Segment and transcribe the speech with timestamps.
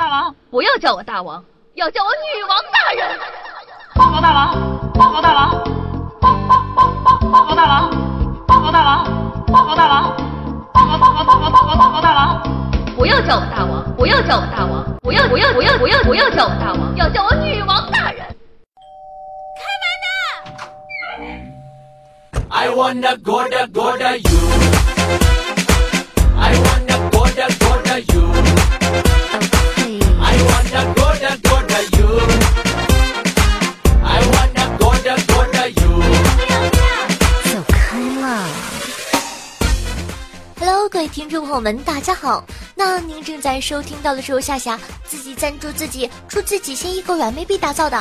[0.00, 1.44] 大王，不要叫我大王，
[1.74, 3.18] 要叫我女王大人。
[3.94, 4.56] 报告大王，
[4.94, 5.50] 报告大王，
[6.18, 7.90] 报报报报报告大王，
[8.46, 9.04] 报告大王，
[9.46, 10.16] 报告大王，
[10.72, 12.42] 报告报告报告报告报告大王。
[12.96, 18.24] 不要叫我大王，不要叫我大王，不要不要不要不要不要叫我大王，要叫我女王大人。
[19.60, 19.84] 开门
[21.20, 21.36] 呐
[22.48, 24.30] ！I wanna go to go to you.
[26.40, 28.39] I wanna go to go to you.
[31.20, 31.26] 走
[37.68, 38.48] 开啦
[40.58, 42.42] ！Hello，各位听众朋友们，大家好。
[42.74, 48.00] 那您正在收听到的是由夏夏自己赞助自己出自己千亿个软妹币打造的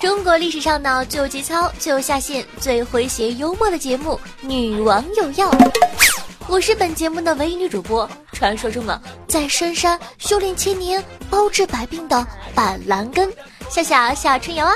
[0.00, 5.50] 中国历史上呢最有节操、最有下限、最诙谐幽默的节目《女王有药》。
[6.46, 8.08] 我是本节目的唯一女主播，
[8.44, 13.32] 传说中的在深山修炼千年、包治百病的板蓝根
[13.70, 14.74] 夏夏夏春瑶啊。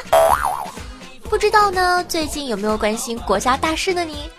[1.24, 4.06] 不知道呢，最近有没有关心国家大事呢？
[4.06, 4.30] 你？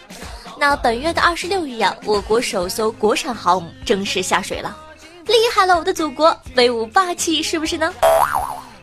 [0.58, 4.76] 那本月的二十六日呀，我国首艘国产航母正式下水了，
[5.28, 7.94] 厉害了，我的祖国，威武霸气，是不是呢？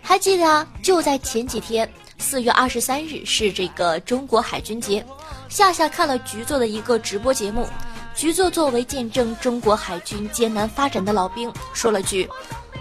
[0.00, 5.04] 还记得啊，就在前几天，四月二十三日是这个中国海军节，
[5.48, 7.68] 夏夏看了局座的一个直播节目，
[8.16, 12.26] 局座作为见证中国海军艰难发展的老兵，说了句：“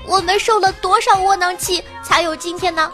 [0.07, 2.89] 我们受了多少窝囊气，才有今天呢？”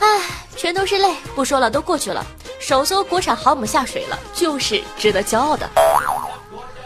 [0.00, 0.20] 唉，
[0.56, 2.26] 全都是泪，不说了，都过去了。
[2.58, 5.70] 首艘国产航母下水了，就是值得骄傲的。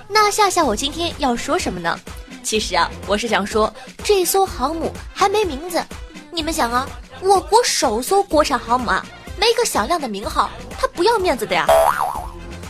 [0.08, 1.98] 那夏夏，我今天要说什么呢？
[2.42, 3.72] 其实啊，我是想说，
[4.04, 5.82] 这艘航母还没名字。
[6.30, 6.86] 你们想啊，
[7.22, 9.04] 我国首艘国产航母啊，
[9.38, 11.64] 没个响亮的名号，它不要面子的呀。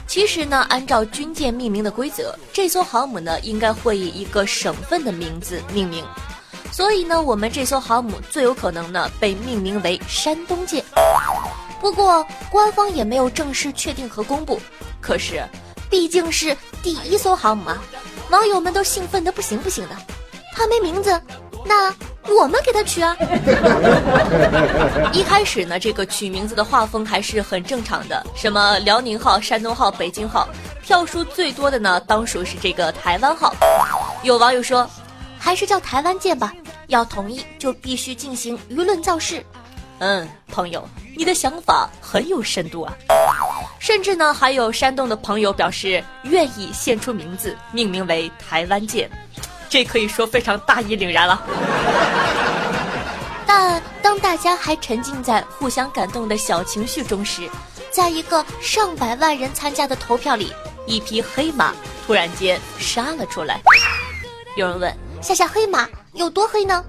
[0.09, 6.03] 其实呢，按照军舰命名的规则，这艘航母呢应该会以一个省份的名字命名。
[6.73, 10.83] 所以呢，我们这艘航母最有可能呢被命名为山东舰。
[11.79, 14.59] 不过官方也没有正式确定和公布。
[15.01, 15.47] 可是，
[15.91, 17.79] 毕竟是第一艘航母啊，
[18.31, 19.97] 网友们都兴奋的不行不行的。
[20.55, 21.21] 它没名字，
[21.67, 21.95] 那
[22.29, 23.17] 我们给他取啊。
[25.13, 30.49] 一开始呢，这个取名字的画风还是很正常的，什么辽宁号、山东号、北京号，
[30.83, 33.55] 票数最多的呢，当属是这个台湾号。
[34.23, 34.89] 有网友说，
[35.39, 36.53] 还是叫台湾舰吧，
[36.89, 39.45] 要统一就必须进行舆论造势。
[40.01, 42.93] 嗯，朋友，你的想法很有深度啊！
[43.81, 49.11] 甚至呢，还有山东的朋友表示愿意献出名字，命名为台湾舰，
[49.69, 51.43] 这可以说非常大义凛然了。
[53.47, 57.49] 但当大家还沉浸在互相感动的小情绪中时，
[57.91, 60.53] 在一个上百万人参加的投票里，
[60.87, 61.73] 一匹黑马
[62.07, 63.61] 突然间杀了出来。
[64.57, 66.85] 有人问：夏夏，黑马有多黑呢？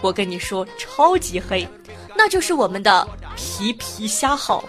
[0.00, 1.68] 我跟你说，超级黑。
[2.14, 3.06] 那就是我们的
[3.36, 4.64] 皮皮虾号。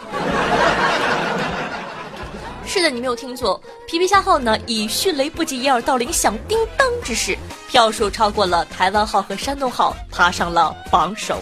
[2.67, 7.37] 是的，你没有听错，皮皮虾号呢以迅雷不及掩耳盗铃响叮当之势，
[7.69, 11.41] 票数超过了台湾号和山东号，爬上了榜首。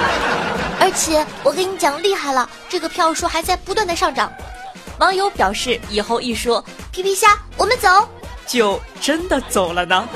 [0.78, 4.30] 而且我跟你讲，厉害了，这个票数还在不断的上涨。
[4.98, 6.62] 网友表示，以后一说
[6.92, 8.06] 皮皮虾，我们走，
[8.46, 10.06] 就真的走了呢。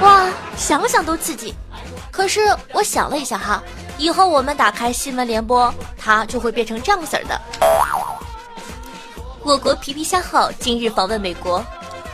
[0.00, 1.54] 哇，想想都刺激。
[2.10, 2.40] 可是
[2.72, 3.62] 我想了一下哈，
[3.98, 7.40] 以后我们打开新闻联播，它就会变成这样式儿的。
[9.50, 11.60] 我国皮皮虾号今日访问美国，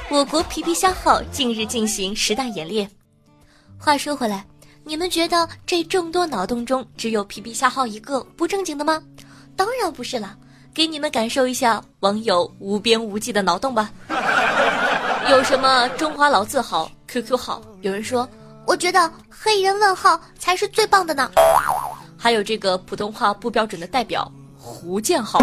[0.09, 2.91] 我国皮皮虾号近日进行实弹演练。
[3.77, 4.43] 话说回来，
[4.85, 9.03] 你们觉得这众多脑洞中只有皮皮虾号一个不正经的吗？
[9.55, 10.35] 当然不是啦，
[10.73, 13.93] 给你们感受一下网友无边无际的脑洞吧。
[15.29, 17.61] 有什么中华老字号、QQ 号？
[17.83, 18.27] 有人说。
[18.67, 21.31] 我觉得黑人问号才是最棒的呢，
[22.17, 25.39] 还有这个普通话不标准的代表胡建号，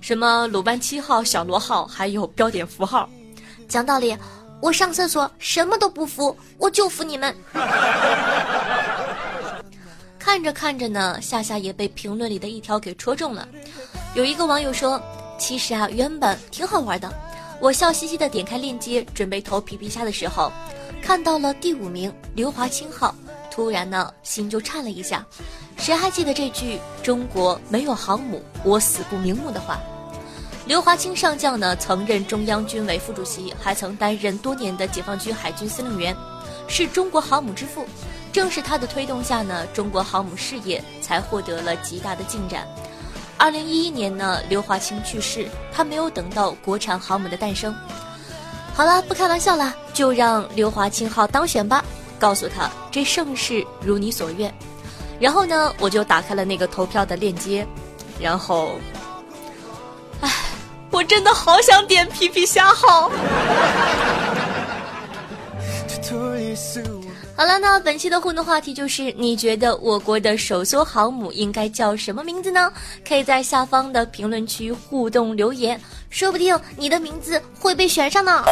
[0.00, 3.08] 什么鲁班七号、小罗号，还有标点符号。
[3.68, 4.16] 讲道理，
[4.60, 7.34] 我上厕所什么都不服，我就服你们。
[10.18, 13.48] 看着看着呢，夏夏也被评论里的一条给戳中了。
[14.14, 15.00] 有一个网友说
[15.38, 17.10] ：“其实啊，原本挺好玩的。
[17.60, 20.52] 我笑嘻嘻的点开链接，准备投皮皮虾的时候。”
[21.02, 23.14] 看到了第五名刘华清号，
[23.50, 25.24] 突然呢心就颤了一下。
[25.76, 29.78] 谁还记得这句“中国没有航母，我死不瞑目”的话？
[30.68, 36.14] 刘华清上将呢曾任中央军委副主席，还曾担任多年的解放军海军司令员，
[36.68, 37.86] 是中国航母之父。
[38.30, 42.68] 正是他的推动下呢，中国航母事业才获得了极大的进展。
[43.38, 47.74] 二零一一年呢，刘华清去世，他没有等到国产航母的诞生。
[48.74, 51.82] 好了，不开玩笑了，就让刘华清号当选吧。
[52.18, 54.52] 告诉他这盛世如你所愿。
[55.18, 57.66] 然后呢，我就打开了那个投票的链接，
[58.20, 58.72] 然后，
[60.90, 63.10] 我真的好想点皮皮虾号。
[67.36, 72.72] 好了，那本期的互动话题就是：你觉得我国的首艘航母应该叫什么名字呢？
[73.06, 75.80] 可以在下方的评论区互动留言，
[76.10, 78.44] 说不定你的名字会被选上呢。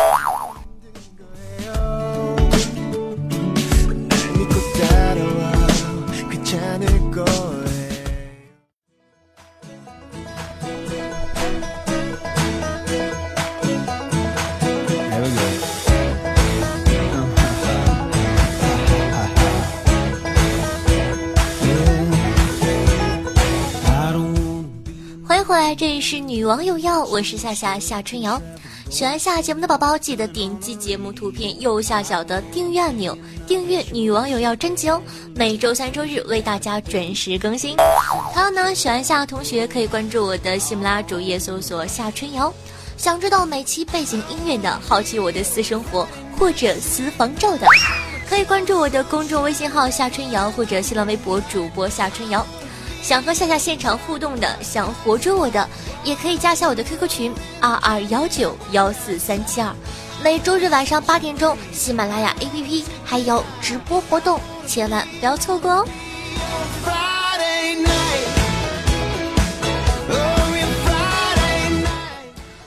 [25.67, 28.41] 欢迎回来，这里是女王有药，我是夏夏夏春瑶。
[28.89, 33.19] 喜欢下节目的宝宝，记得点击节目图片右下角的订阅按钮，
[33.49, 35.03] 订阅女王有药专辑哦。
[35.35, 37.77] 每周三、周日为大家准时更新。
[38.33, 42.55] 还有呢，喜欢夏同学可以关注我的喜马拉雅主页，搜索夏春瑶。
[42.97, 46.07] 想知道每期背景音乐的，好奇我的私生活
[46.39, 47.67] 或者私房照的，
[48.31, 52.47] 可以关注我的公众微信号夏春瑶或者新浪微博主播夏春瑶。
[53.07, 55.69] 想和夏夏现场互动的，想活捉我的，
[56.03, 59.73] 也可以加下我的 QQ 群二二幺九幺四三七二。
[60.25, 65.89] 每周日晚上八点钟，喜马拉雅 APP 还有直播活动，千万不要错过哦。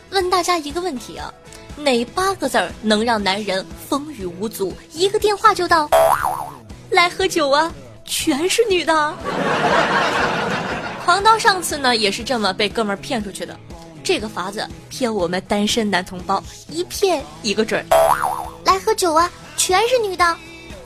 [0.09, 1.33] 问大家一个问题啊，
[1.75, 5.89] 哪八个字儿能让男人风雨无阻，一个电话就到？
[6.91, 7.69] 来喝酒啊！
[8.09, 9.13] 全是女的，
[11.06, 13.56] 狂刀上次呢也是这么被哥们儿骗出去的，
[14.03, 17.85] 这个法子骗我们单身男同胞一骗一个准儿。
[18.65, 20.35] 来喝酒啊，全是女的，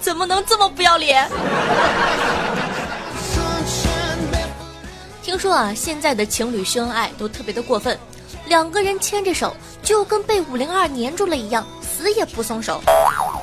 [0.02, 1.28] 怎么能这么不要脸？
[5.24, 7.98] 听说啊，现在的情侣秀恩爱都特别的过分，
[8.48, 12.82] 两个人牵着手就跟被五零二粘住了一样，死也不松手。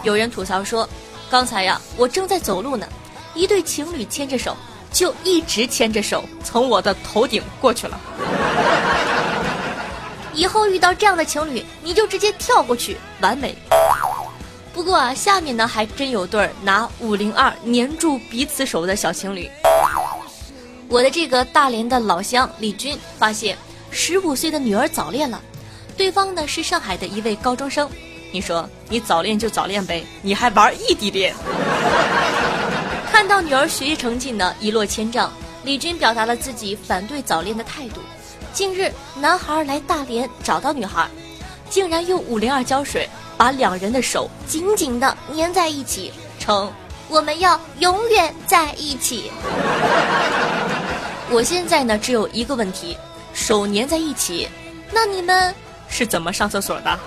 [0.04, 0.86] 有人吐槽说，
[1.30, 2.86] 刚才呀，我正在走路呢。
[3.34, 4.56] 一对情侣牵着手，
[4.92, 8.00] 就一直牵着手，从我的头顶过去了。
[10.32, 13.54] 以后遇到这样的情侣，你就直接跳过去，完美。
[14.72, 19.50] 不过啊，下面呢还真有对儿拿五零二粘住彼此手的小情侣。
[20.88, 23.56] 我的这个大连的老乡李军发现，
[23.90, 25.40] 十五岁的女儿早恋了，
[25.96, 27.88] 对方呢是上海的一位高中生。
[28.32, 31.34] 你说你早恋就早恋呗，你还玩异地恋？
[33.20, 35.30] 看到女儿学习成绩呢一落千丈，
[35.62, 38.00] 李军表达了自己反对早恋的态度。
[38.54, 41.06] 近日，男孩来大连找到女孩，
[41.68, 43.06] 竟然用五零二胶水
[43.36, 46.72] 把两人的手紧紧地粘在一起，称
[47.10, 49.30] 我们要永远在一起。
[51.28, 52.96] 我现在呢只有一个问题：
[53.34, 54.48] 手粘在一起，
[54.90, 55.54] 那你们
[55.90, 56.98] 是怎么上厕所的？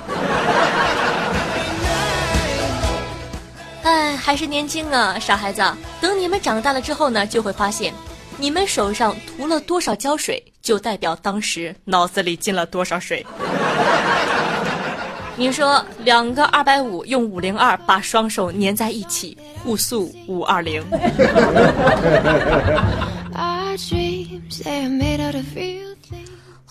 [3.81, 5.63] 哎，还是年轻啊，傻孩子！
[6.03, 7.94] 等你们长大了之后呢，就会发现，
[8.38, 13.25] 你们手上涂了多少胶水，就代表当时脑子里进了多少水。
[15.38, 20.83] 你说两个二百五用五零二把双手粘在一起，互诉五二零。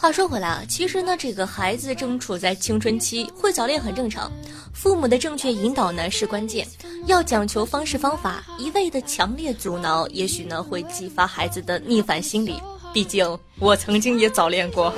[0.02, 4.28] 话说回来啊，其实呢，这个孩子正处在青春期，会早恋很正常。
[4.72, 6.66] 父母的正确引导呢是关键，
[7.06, 12.60] 要讲求方式方法，一味的强烈阻挠，也许呢会激发孩子的逆反心理。
[12.92, 14.92] 毕竟我曾经也早恋过。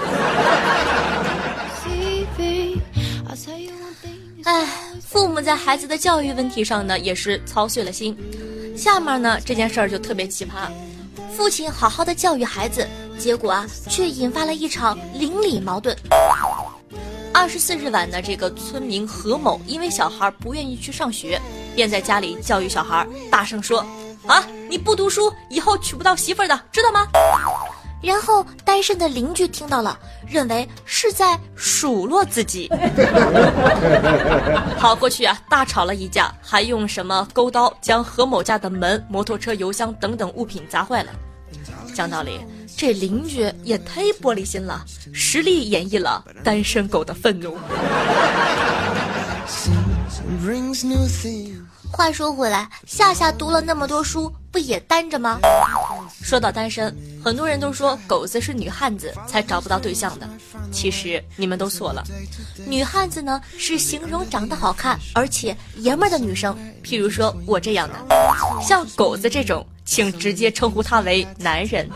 [4.44, 4.66] 哎，
[5.06, 8.16] 父母在孩子的教育问题上呢也是操碎了心。
[8.74, 10.70] 下面呢这件事儿就特别奇葩，
[11.36, 12.88] 父亲好好的教育孩子。
[13.18, 15.96] 结果啊，却引发了一场邻里矛盾。
[17.32, 21.40] 二十四日晚呢，这个村民何某因为小孩不愿意去上学，
[21.74, 23.84] 便在家里教育小孩，大声说
[24.26, 27.06] ：“啊，你不读书，以后娶不到媳妇的，知道吗？”
[28.00, 32.70] 然后单身的邻居听到了，认为是在数落自己。
[34.78, 41.10] 好，过去啊，大吵了一架，还用什么钩刀将何某家的门、摩托车、油箱等等物品砸坏了。
[41.94, 42.40] 讲道理。
[42.76, 47.56] 这邻居也忒玻璃心了，实力演绎了单身狗的愤怒。
[51.90, 55.38] 话说回来，夏夏读了那么多书，不也单着吗？
[56.20, 60.28] 说到单身，很多人都说狗子是女汉子才找不到对象的，
[60.72, 62.02] 其实你们都错了。
[62.66, 67.94] 女汉子呢是形容长得好看而且爷们儿的女生，譬如说我这样的。
[68.60, 71.88] 像狗子这种，请直接称呼他为男人。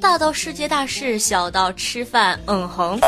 [0.00, 2.38] 大到世界大事小到吃饭。
[2.46, 2.98] 嗯哼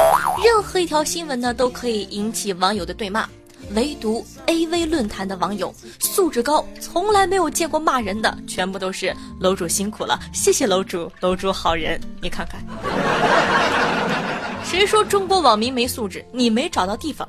[0.43, 3.29] 任何一条新闻呢都可以引起网友的对骂
[3.75, 13.86] 唯独 av 论坛的网友素质高从来没有见过骂人的全部都是楼主辛苦了谢谢楼主楼主好人你看看
[14.66, 16.25] 谁说中国网民没素质？
[16.32, 17.26] 你没找到地方。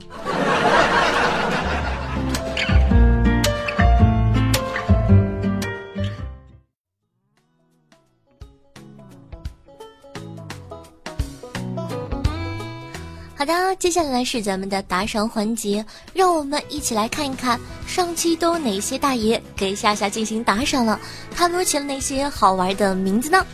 [13.36, 21.00] 好的，接下来是咱们的打赏环节，让我们一起来看一看上期都有哪些大爷给夏夏进行打赏了，
[21.36, 23.46] 他们都起了哪些好玩的名字呢？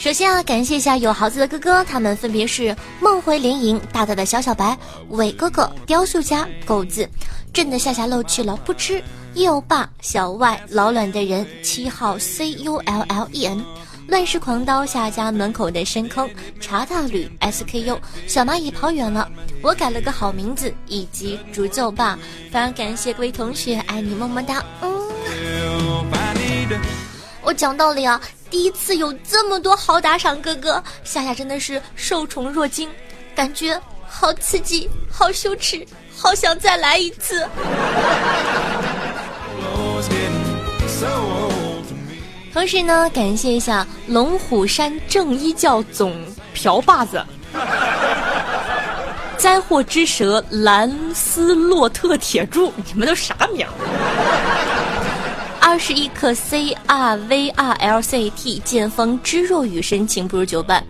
[0.00, 4.74] 首先啊，感谢一下有豪子的哥哥，他们分别是梦回联营、大大的小小白、
[5.10, 7.06] 伟哥哥、雕塑家、狗子、
[7.52, 9.04] 朕的夏夏漏去了不吃、
[9.46, 13.62] 欧霸、小外、老卵的人、七号 C U L L E N。
[14.08, 16.26] 乱世狂刀下家门口的深坑，
[16.62, 19.30] 茶大吕 SKU 小蚂蚁跑远了，
[19.60, 22.18] 我改了个好名字，以及竹奏霸，
[22.50, 24.90] 非常感谢各位同学，爱你么么哒，嗯。
[27.42, 32.90] 我讲道理啊，第一次有这么多好打赏哥哥，夏夏真的是受宠若惊，
[33.34, 37.46] 感觉好刺激，好羞耻，好想再来一次。
[42.52, 46.12] 同时呢，感谢一下龙虎山正一教总
[46.52, 47.24] 瓢把子，
[49.38, 53.64] 灾祸之蛇兰斯洛特铁柱，你们都啥名？
[55.70, 60.84] 二十一克 C R V R L C T 剑锋知若雨深情不如久伴，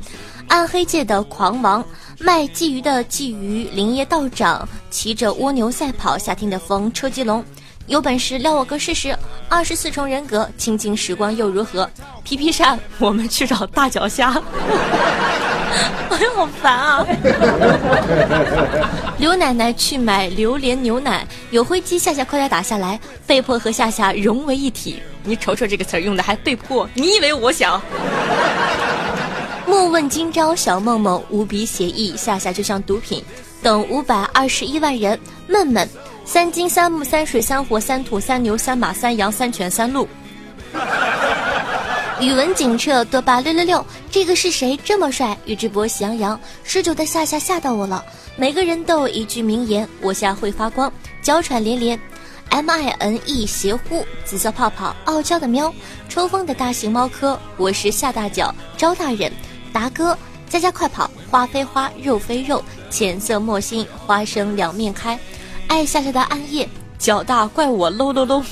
[0.49, 1.85] 暗黑界的狂王
[2.19, 7.45] 卖鲫鱼的鲫鱼林业道长骑着蜗牛赛跑，夏天的风车吉龙。
[7.89, 9.15] 有本事撩我个试试！
[9.51, 11.87] 二十四重人格，清静时光又如何？
[12.25, 14.31] 皮皮扇，我们去找大脚虾。
[16.09, 17.07] 哎呀，好烦啊！
[19.21, 24.99] 刘奶奶去买榴莲牛奶，有灰机，夏夏快点打下来，被迫和夏夏融为一体。
[25.23, 27.79] 你瞅瞅这个词儿用的还被迫，你以为我想？
[29.67, 33.23] 莫问今朝，小梦梦无比写意，夏夏就像毒品。
[33.63, 35.87] 等五百二十一万人，闷闷。
[36.25, 40.09] 三金三木三水三火三土三牛三马三羊三犬三鹿。
[42.21, 45.35] 语文警澈多巴六六六，这个是谁这么帅？
[45.47, 48.05] 宇智波喜羊羊，十九的夏夏吓到我了。
[48.37, 51.99] 每个人都有一句名言，我夏会发光，娇喘连连。
[52.51, 55.73] M I N E 邪乎，紫色泡泡，傲娇的喵，
[56.11, 59.33] 抽风的大型猫科，我是夏大脚，招大人，
[59.73, 65.19] 达哥，家家快跑，花非花，肉非肉，浅色墨心，花生两面开。
[65.69, 68.45] 爱夏夏的暗夜，脚大怪我喽喽喽。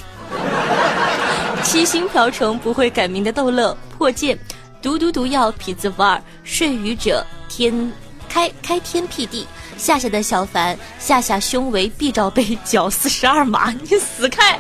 [1.69, 4.39] 七星瓢虫不会改名的逗乐破剑，
[4.81, 7.93] 毒毒毒药痞子不二睡鱼者天
[8.27, 9.47] 开开天辟地。
[9.77, 14.59] 夏夏的小凡，夏夏胸围 B 罩杯，脚四十二码，你死开！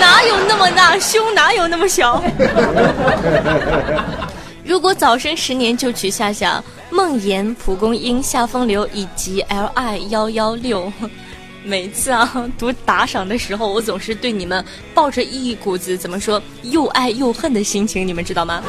[0.00, 1.32] 哪有那么大胸？
[1.36, 2.20] 哪有那么小？
[4.64, 10.92] 如果早生十年就娶夏夏，梦妍、蒲公英、夏风流以及 L I 幺幺六。
[11.64, 14.64] 每次啊读打赏的时候，我总是对你们
[14.94, 18.62] 抱着一股子怎么说又爱又恨的心情，你们知道吗？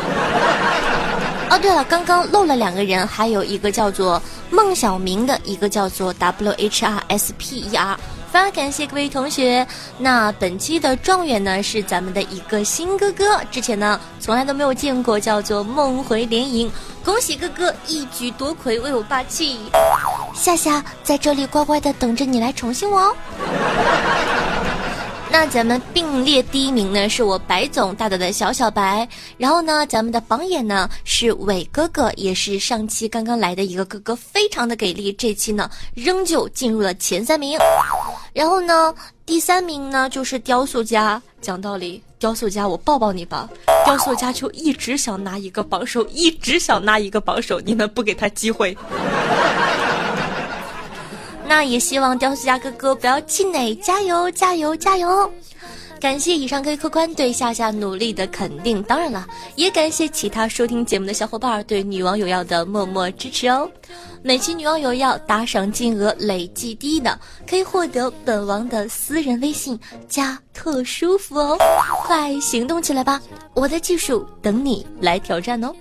[1.49, 7.97] 哦，对了，刚刚漏了两个人，还有一个叫做孟小明的，一个叫做 W H R S P E R。
[8.31, 9.67] 非常感谢各位同学。
[9.97, 16.71] 那本期的状元呢是咱们的一个新哥哥，之前呢从来都没有见过，叫做梦回联营。
[17.03, 19.59] 恭喜哥哥一举夺魁，威武霸气！
[20.33, 23.15] 夏夏在这里乖乖的等着你来宠幸我哦。
[25.31, 29.07] 那咱们并列第一名呢，是我白总大大的小小白，
[29.37, 37.57] 然后呢，咱们的榜眼呢是伟哥哥，也是上期刚刚来的一个哥哥，非常的给力，这期呢仍旧进入了前三名。
[38.33, 38.93] 然后呢，
[39.25, 43.49] 第三名呢就是雕塑家，讲道理，雕塑家我抱抱你吧，
[43.85, 48.77] 雕塑家就一直想拿一个榜首，一直想拿一个榜首，你们不给他机会。
[51.51, 55.29] 那也希望雕塑家哥哥不要气馁，加油加油加油！
[55.99, 59.27] 感谢以上各位客官对夏夏努力的肯定，当然了，
[59.57, 63.69] 也感谢其他收听节目的小伙伴对女王有药的默默支持哦。
[64.23, 69.77] 每期女王有药打赏金额累计第一的，可以获得本王的私人微信
[70.07, 71.57] 加特舒服哦，
[72.05, 73.21] 快行动起来吧！
[73.55, 75.75] 我的技术等你来挑战哦。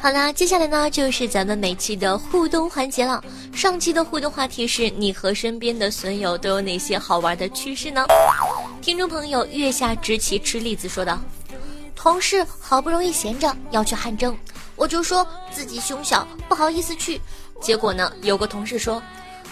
[0.00, 3.22] 好啦，接下来呢就是咱们每期的互动环节了。
[3.52, 8.06] 上期的互动话题是你和身边的损友都有哪些好玩的趣事呢？
[8.80, 11.18] 听众朋友月下执棋吃栗子说道
[11.94, 14.34] ：“同事好不容易闲着要去汗蒸，
[14.76, 17.20] 我就说自己胸小不好意思去。
[17.60, 19.02] 结果呢，有个同事说，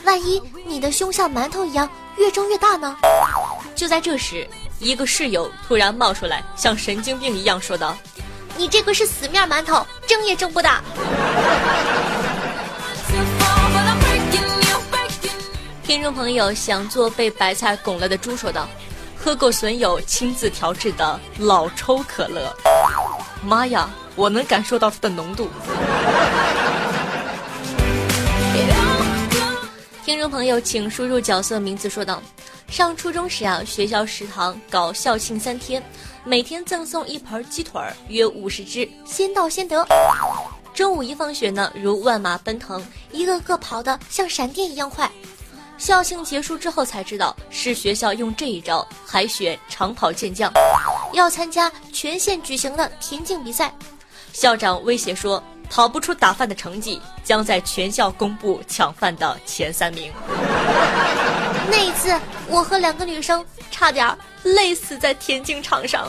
[0.05, 2.97] 万一你的胸像馒头一样越蒸越大呢？
[3.75, 4.49] 就在这时。”
[4.83, 7.97] 一个室友突然冒出来，像神经病一样说道
[8.59, 10.83] ：“你这个是死面馒头，蒸也蒸不大。”
[15.87, 18.69] 听众朋友想做被白菜拱了的猪说道
[19.17, 22.53] ：“喝过损友亲自调制的老抽可乐，
[23.47, 25.49] 妈呀，我能感受到它的浓度。
[30.05, 32.21] ”听众朋友请输入角色名字说道。
[32.73, 35.83] 上初中时啊，学校食堂搞校庆三天，
[36.25, 39.87] 每天赠送一盆鸡腿儿，约五十只，先到先得。
[40.73, 45.11] 中午一放学呢，如万马奔腾，一个个跑得像闪电一样快。
[45.77, 50.51] 校庆结束之后才知道，是学校用这一招海选长跑健将，
[51.13, 53.71] 要参加全县举行的田径比赛。
[54.33, 60.11] 校长威胁说，跑不出打饭的成绩，将在全校公布抢饭的前三名。
[61.71, 66.09] 那一次，我和两个女生差点累死在田径场上。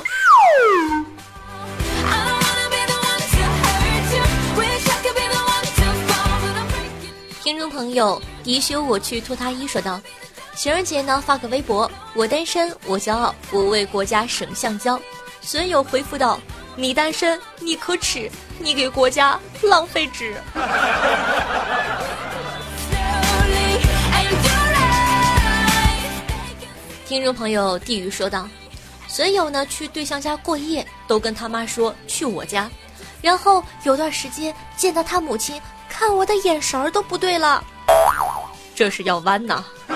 [7.44, 10.00] 听众朋友，迪修我去脱他衣说道
[10.56, 15.00] ：“情人节呢，发个微博，我单身，我骄傲，我为国家省橡胶。”
[15.42, 16.40] 损友回复道
[16.76, 20.36] ：“你单身，你可耻，你给国家浪费纸。”
[27.14, 28.50] 听众朋友，地狱说道
[29.08, 32.68] ：“损友呢去对象家过夜，都跟他妈说去我家，
[33.22, 37.64] 然后有段时间见到他母亲看我的眼神儿都不对了，
[38.74, 39.64] 这是要弯呐。”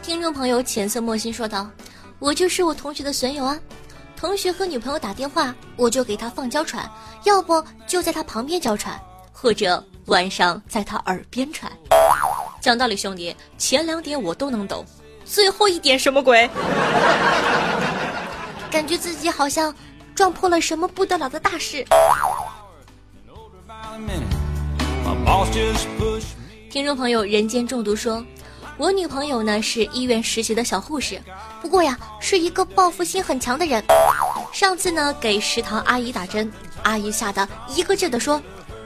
[0.00, 1.68] 听众朋友，浅色墨心说道
[2.18, 3.60] ：“我就是我同学的损友啊。”
[4.20, 6.86] 同学和女朋友打电话，我就给他放娇喘，
[7.24, 9.00] 要不就在他旁边娇喘，
[9.32, 11.72] 或者晚上在他耳边喘。
[12.60, 14.84] 讲道理，兄弟，前两点我都能懂，
[15.24, 16.50] 最后一点什么鬼？
[18.70, 19.74] 感觉自己好像
[20.14, 21.82] 撞破了什么不得了的大事。
[26.70, 28.22] 听众朋友，人间中毒说。
[28.80, 31.20] 我女朋友呢是医院实习的小护士，
[31.60, 33.84] 不过呀是一个报复心很强的人。
[34.54, 36.50] 上次呢给食堂阿姨打针，
[36.82, 38.42] 阿姨吓得一个劲的说：“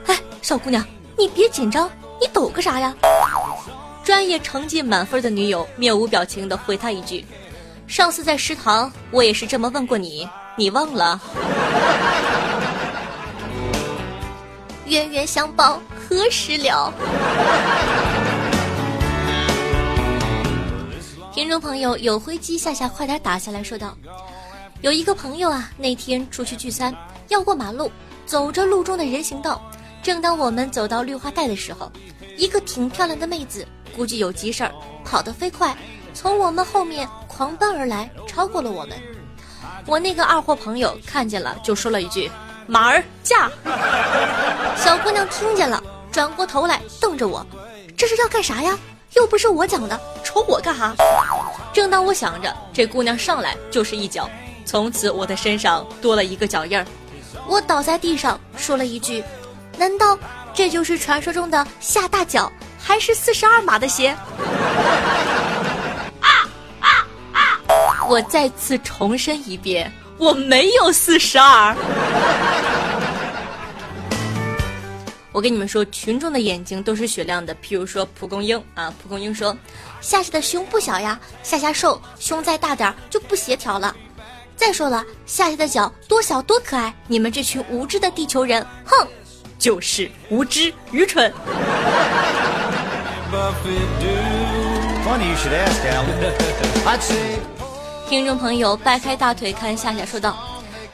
[0.07, 0.85] 哎，小姑娘，
[1.17, 2.93] 你别紧张，你抖个啥呀？”
[4.03, 7.25] 专业成绩满分的女友面无表情的回他一句
[7.87, 10.27] ：“上次在食堂我也是这么问过你，
[10.57, 11.21] 你忘了？”
[14.87, 16.93] 冤冤相报何时了？
[21.35, 23.93] 听众朋友，有灰机下下快点打下来说道
[24.79, 26.95] ：“有一个朋友啊，那天出去聚餐，
[27.27, 27.91] 要过马路，
[28.25, 29.61] 走着路中的人行道。
[30.01, 31.91] 正当我们走到绿化带的时候，
[32.37, 34.71] 一个挺漂亮的妹子，估计有急事儿，
[35.03, 35.75] 跑得飞快，
[36.13, 38.97] 从我们后面狂奔而来，超过了我们。
[39.85, 42.31] 我那个二货朋友看见了，就说了一句
[42.65, 43.51] ：‘马儿驾！’
[44.81, 47.45] 小姑娘听见了，转过头来瞪着我，
[47.97, 48.79] 这是要干啥呀？
[49.15, 50.93] 又不是我讲的。”瞅我干哈？
[51.73, 54.29] 正当我想着，这姑娘上来就是一脚，
[54.65, 56.85] 从此我的身上多了一个脚印儿。
[57.47, 59.23] 我倒在地上，说了一句
[59.77, 60.17] ：“难道
[60.53, 62.51] 这就是传说中的下大脚，
[62.81, 64.09] 还是四十二码的鞋？”
[66.19, 66.29] 啊
[66.79, 67.61] 啊啊！
[68.09, 71.75] 我再次重申一遍，我没有四十二。
[75.35, 77.53] 我跟你们说，群众的眼睛都是雪亮的。
[77.55, 79.53] 譬如说蒲公英啊，蒲公英说
[79.99, 83.93] ：“夏夏的胸不小呀，夏夏瘦，胸再大点就不协调了。”
[84.55, 89.05] 再说了，夏夏的脚多小多可爱，你们这群无知的地球人，哼，
[89.59, 91.29] 就是无知愚蠢。
[95.03, 95.83] Funny you should ask,
[98.07, 100.37] 听众朋友掰开大腿看夏夏说道：“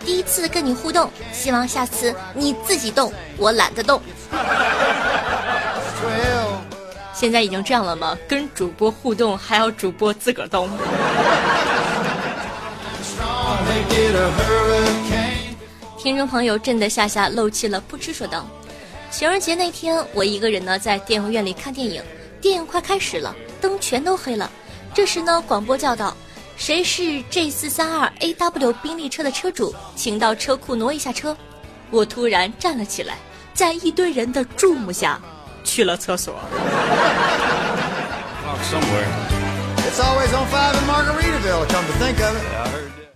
[0.06, 4.02] 第一次跟你互动，希望下次你自己动，我懒得动。
[7.14, 8.18] 现在已经这样了吗？
[8.28, 10.68] 跟主播互动还要主播自个儿动.
[16.00, 18.48] 听众朋友震得夏夏漏气了，噗嗤说道
[19.12, 22.02] ：“情人节那天，我一个人呢在电影院里看电影，
[22.42, 24.50] 电影快开始了，灯全都黑了。
[24.96, 26.18] 这时呢，广播叫道
[26.58, 31.36] ：‘谁是 J 四三二 AW 宾利车的车主，请到车库挪一下车。’
[31.90, 33.18] 我突然站了起来，
[33.54, 35.20] 在一堆人的注目下，
[35.64, 36.36] 去了厕所。
[39.84, 41.66] It's always on five in Margaritaville.
[41.68, 42.44] Come to think of it.
[42.56, 43.10] I heard that.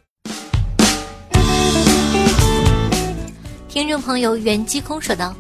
[3.70, 5.34] 听众朋友袁击空说道：“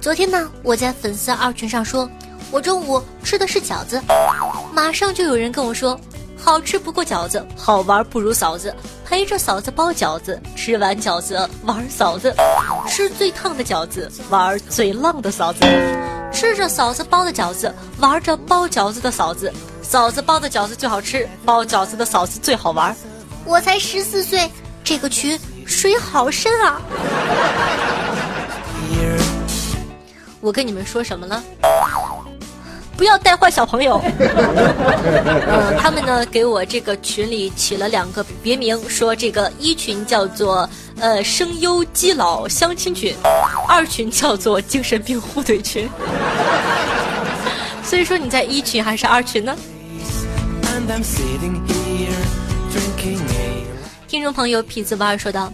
[0.00, 2.08] 昨天呢，我在粉丝二群上说，
[2.50, 4.00] 我中午吃的是饺子，
[4.72, 6.00] 马上就有人跟我说，
[6.38, 8.74] 好吃不过饺子，好玩不如嫂子，
[9.04, 12.34] 陪着嫂子包饺子，吃完饺子玩嫂子，
[12.88, 15.60] 吃最烫的饺子，玩最浪的嫂子，
[16.32, 22.96] 吃着嫂子包的饺子，玩着包饺子的嫂子，嫂子包的饺子最好吃，包饺子的嫂子最好玩。
[23.44, 24.50] 我才十四岁，
[24.84, 26.80] 这个群水好深啊！”
[30.40, 31.42] 我跟你们说什么了？
[32.98, 34.02] 不要带坏小朋友。
[34.18, 43.14] 呃， 他们呢给我这个群里起了两个别名，说这个一群叫做呃声优基佬相亲群，
[43.68, 45.88] 二群叫做精神病互怼群。
[47.84, 49.56] 所以说你在一群还是二群呢？
[54.08, 55.52] 听众朋友痞子娃儿说道：“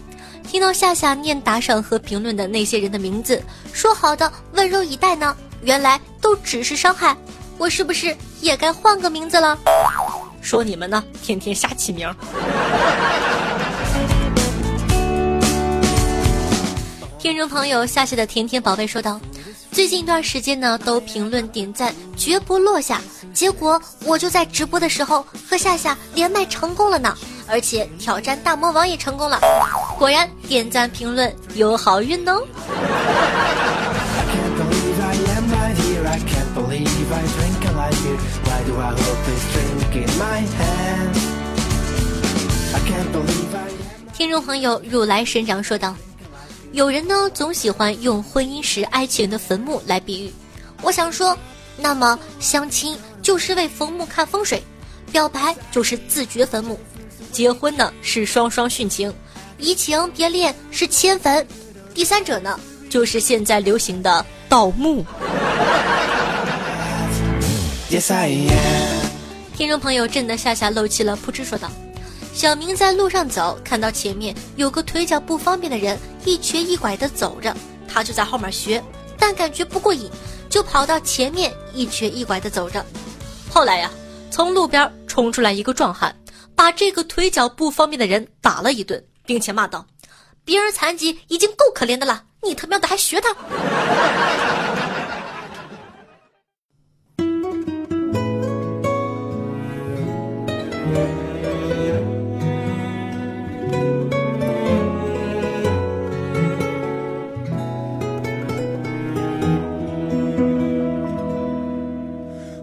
[0.49, 7.17] 听到夏夏念打赏和评论的那些人的名字，说好的温柔以待呢，原来都只是伤害。
[7.57, 9.59] 我是不是也该换个名字了？
[10.41, 12.13] 说你们呢，天天瞎起名。”
[17.19, 19.19] 听众朋友夏夏的甜甜宝贝说道
[19.73, 23.01] ：“最近一段时间呢，都评论点赞绝不落下，
[23.33, 29.41] 结果我就在直播的时候和夏夏连麦成功了呢，而且挑战大魔王也成功了。
[29.99, 32.43] 果然点赞评论有好运哦。
[36.15, 38.17] I can't believe I drink a life here.
[38.45, 41.17] Why do I hold this drink in my hand?
[42.73, 45.97] I can't believe I 听众朋友如来神掌说道
[46.71, 50.33] ：“有人呢总喜欢用婚姻时爱情的坟墓来比喻，
[50.83, 51.37] 我想说，
[51.77, 54.63] 那么相亲就是为坟墓看风水，
[55.11, 56.79] 表白就是自掘坟墓，
[57.33, 59.13] 结婚呢是双双殉情，
[59.59, 61.45] 移情别恋是迁坟，
[61.93, 62.61] 第三者呢
[62.95, 65.05] 就是现在流行的盗墓。”
[69.57, 71.69] 听众朋友震得夏夏漏气了，噗嗤说道
[72.33, 77.53] ：“小明在路上走，看到前面有个腿脚不方便的人一瘸一拐的走着，
[77.89, 78.81] 他就在后面学，
[79.19, 80.09] 但感觉不过瘾，
[80.49, 82.87] 就跑到前面一瘸一拐的走着。
[83.51, 83.91] 后来呀，
[84.31, 86.15] 从路边冲出来一个壮汉，
[86.55, 89.85] 把这个腿脚不方便的人打了一顿，并且骂道
[90.47, 93.35] ：‘别人残疾已经够可怜的了，你他喵的还学他！’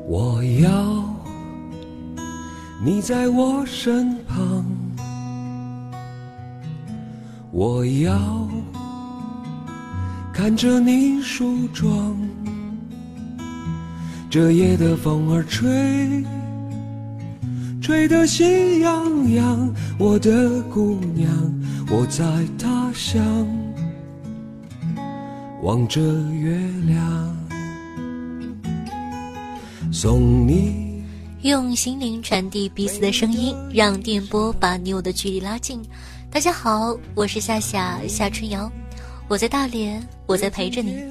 [0.07, 1.03] 我要
[2.83, 4.63] 你在我身旁，
[7.51, 8.40] 我要
[10.43, 12.17] 看着你梳妆。
[14.27, 16.25] 这夜的风儿吹，
[17.79, 19.71] 吹得心痒痒。
[19.99, 21.29] 我的姑娘，
[21.91, 22.25] 我在
[22.57, 23.21] 他乡
[25.61, 26.01] 望着
[26.31, 27.37] 月亮。
[29.91, 31.03] 送你
[31.43, 35.79] 用心灵传递彼此的声音，让电波把你我的距离拉近。
[36.31, 38.71] 大家好，我是夏夏夏春瑶，
[39.31, 41.01] 我在大连，我在陪着你。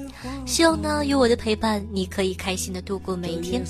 [0.45, 3.63] 希望呢，有我的陪伴，你可以开心的度过每一天。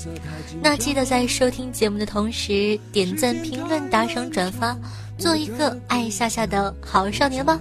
[0.62, 4.76] 那记得在收听节目的同时，点赞、评论、打赏、转发，
[5.16, 7.58] 做一个爱夏夏的好少年吧。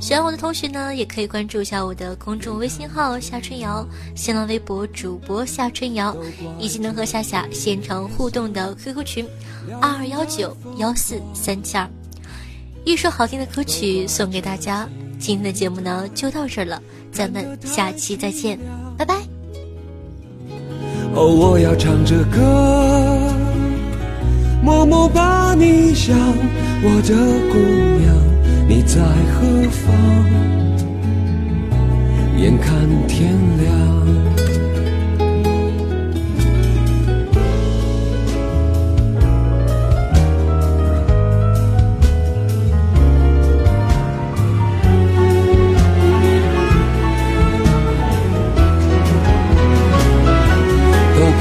[0.00, 3.82] 喜欢我的同学呢，也可以关注一下我的公众微信号夏春瑶、
[4.14, 6.14] 新浪微博主播夏春瑶，
[6.58, 9.26] 以及能和夏夏现场互动的 QQ 群
[9.80, 11.88] 二二幺九幺四三七二。
[12.84, 14.86] 一首好听的歌曲送给大家。
[15.22, 16.82] 今天的节目呢就到这儿了，
[17.12, 18.58] 咱们下期再见，
[18.98, 19.14] 拜拜。
[21.14, 22.40] 哦，我要唱着歌，
[24.64, 26.18] 默默把你想，
[26.82, 27.14] 我的
[27.52, 27.58] 姑
[28.02, 28.12] 娘，
[28.68, 29.00] 你在
[29.32, 29.94] 何方？
[32.36, 32.74] 眼看
[33.06, 33.32] 天
[33.62, 34.41] 亮。